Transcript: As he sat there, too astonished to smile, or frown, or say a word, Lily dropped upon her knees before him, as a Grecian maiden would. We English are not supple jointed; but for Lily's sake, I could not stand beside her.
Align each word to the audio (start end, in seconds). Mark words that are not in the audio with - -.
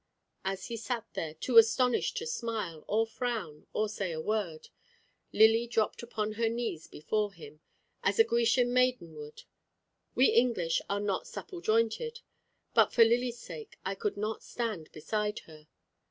As 0.43 0.65
he 0.65 0.77
sat 0.77 1.05
there, 1.13 1.35
too 1.35 1.59
astonished 1.59 2.17
to 2.17 2.25
smile, 2.25 2.83
or 2.87 3.05
frown, 3.05 3.67
or 3.71 3.87
say 3.87 4.11
a 4.11 4.19
word, 4.19 4.69
Lily 5.31 5.67
dropped 5.67 6.01
upon 6.01 6.31
her 6.31 6.49
knees 6.49 6.87
before 6.87 7.31
him, 7.33 7.59
as 8.01 8.17
a 8.17 8.23
Grecian 8.23 8.73
maiden 8.73 9.13
would. 9.13 9.43
We 10.15 10.31
English 10.31 10.81
are 10.89 10.99
not 10.99 11.27
supple 11.27 11.61
jointed; 11.61 12.21
but 12.73 12.91
for 12.91 13.03
Lily's 13.03 13.37
sake, 13.37 13.77
I 13.85 13.93
could 13.93 14.17
not 14.17 14.41
stand 14.41 14.91
beside 14.91 15.41
her. 15.41 15.67